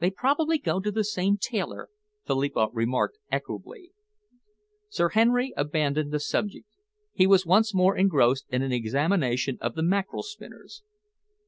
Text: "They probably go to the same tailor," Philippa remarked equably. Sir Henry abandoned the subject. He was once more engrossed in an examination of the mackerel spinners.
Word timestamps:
"They 0.00 0.10
probably 0.10 0.58
go 0.58 0.80
to 0.80 0.90
the 0.90 1.04
same 1.04 1.36
tailor," 1.36 1.88
Philippa 2.26 2.70
remarked 2.72 3.18
equably. 3.30 3.92
Sir 4.88 5.10
Henry 5.10 5.54
abandoned 5.56 6.10
the 6.10 6.18
subject. 6.18 6.66
He 7.12 7.28
was 7.28 7.46
once 7.46 7.72
more 7.72 7.96
engrossed 7.96 8.46
in 8.48 8.62
an 8.62 8.72
examination 8.72 9.58
of 9.60 9.76
the 9.76 9.84
mackerel 9.84 10.24
spinners. 10.24 10.82